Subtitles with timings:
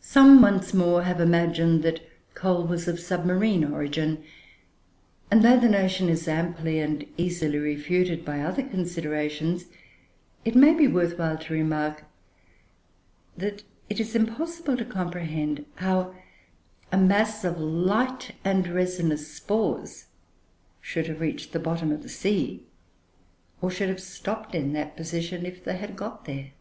[0.00, 2.00] Some, once more, have imagined that
[2.32, 4.24] coal was of submarine origin;
[5.30, 9.66] and though the notion is amply and easily refuted by other considerations,
[10.46, 12.04] it may be worth while to remark,
[13.36, 16.14] that it is impossible to comprehend how
[16.90, 20.06] a mass of light and resinous spores
[20.80, 22.64] should have reached the bottom of the sea,
[23.60, 26.52] or should have stopped in that position if they had got there.